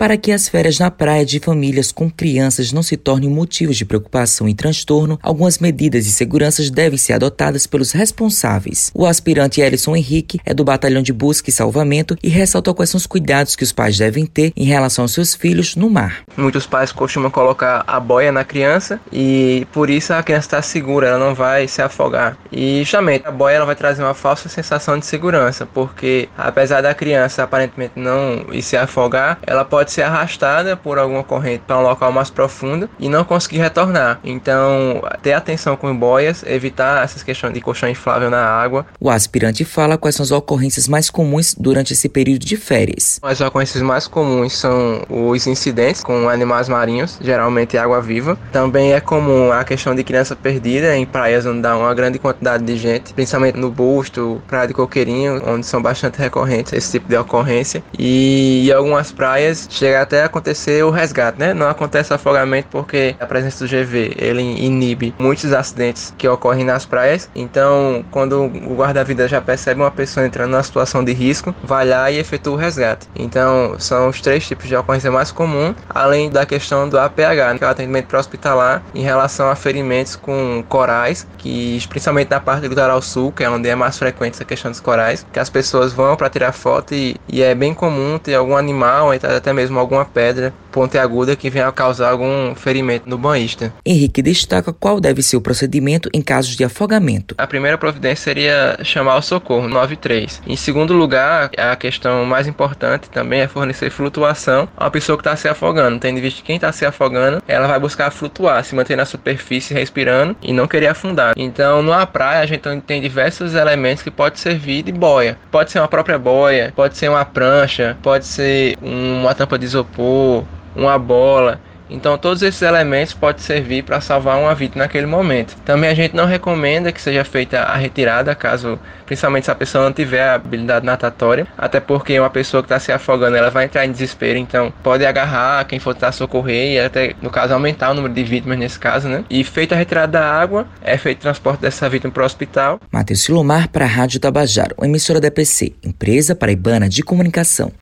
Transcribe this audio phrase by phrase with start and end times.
[0.00, 3.84] Para que as férias na praia de famílias com crianças não se tornem motivos de
[3.84, 8.90] preocupação e transtorno, algumas medidas de segurança devem ser adotadas pelos responsáveis.
[8.94, 12.96] O aspirante Ellison Henrique é do Batalhão de Busca e Salvamento e ressaltou quais são
[12.96, 16.24] os cuidados que os pais devem ter em relação aos seus filhos no mar.
[16.34, 21.08] Muitos pais costumam colocar a boia na criança e por isso a criança está segura,
[21.08, 22.38] ela não vai se afogar.
[22.50, 26.94] E justamente a boia ela vai trazer uma falsa sensação de segurança, porque apesar da
[26.94, 31.78] criança aparentemente não ir se afogar, ela pode pode ser arrastada por alguma corrente para
[31.78, 34.20] um local mais profundo e não conseguir retornar.
[34.22, 38.86] Então, ter atenção com boias, evitar essas questões de colchão inflável na água.
[39.00, 43.18] O aspirante fala quais são as ocorrências mais comuns durante esse período de férias.
[43.22, 48.38] As ocorrências mais comuns são os incidentes com animais marinhos, geralmente água viva.
[48.52, 52.64] Também é comum a questão de criança perdida em praias onde dá uma grande quantidade
[52.64, 57.16] de gente, principalmente no Busto, Praia de Coqueirinho, onde são bastante recorrentes esse tipo de
[57.16, 57.82] ocorrência.
[57.98, 61.54] E em algumas praias chega até a acontecer o resgate, né?
[61.54, 66.84] Não acontece afogamento porque a presença do GV ele inibe muitos acidentes que ocorrem nas
[66.84, 67.30] praias.
[67.34, 72.10] Então, quando o guarda-vida já percebe uma pessoa entrando numa situação de risco, vai lá
[72.10, 73.08] e efetua o resgate.
[73.16, 77.64] Então, são os três tipos de ocorrência mais comum, além da questão do APH, que
[77.64, 82.68] é o atendimento pré-hospitalar, em relação a ferimentos com corais, que principalmente na parte do
[82.68, 85.92] litoral sul, que é onde é mais frequente essa questão dos corais, que as pessoas
[85.92, 89.78] vão para tirar foto e, e é bem comum ter algum animal, até mesmo mesmo
[89.78, 93.72] alguma pedra pontiaguda que venha a causar algum ferimento no banhista.
[93.84, 97.34] Henrique destaca qual deve ser o procedimento em casos de afogamento.
[97.38, 100.42] A primeira providência seria chamar o socorro 93.
[100.46, 105.36] Em segundo lugar, a questão mais importante também é fornecer flutuação uma pessoa que está
[105.36, 105.98] se afogando.
[105.98, 109.04] Tendo em vista que quem está se afogando, ela vai buscar flutuar, se manter na
[109.04, 111.34] superfície respirando e não querer afundar.
[111.36, 115.36] Então, numa praia, a gente tem diversos elementos que pode servir de boia.
[115.50, 120.44] Pode ser uma própria boia, pode ser uma prancha, pode ser uma tampa de isopor,
[120.74, 121.60] uma bola.
[121.90, 125.56] Então todos esses elementos podem servir para salvar uma vida naquele momento.
[125.64, 129.84] Também a gente não recomenda que seja feita a retirada, caso principalmente se a pessoa
[129.84, 133.64] não tiver a habilidade natatória, até porque uma pessoa que está se afogando ela vai
[133.64, 137.90] entrar em desespero, então pode agarrar quem for tentar socorrer e até no caso aumentar
[137.90, 139.24] o número de vítimas nesse caso, né?
[139.28, 142.80] E feita a retirada da água, é feito o transporte dessa vítima para o hospital.
[142.92, 147.72] Matheus Silomar para a Rádio Tabajaro, emissora da EPC, empresa paraibana de comunicação.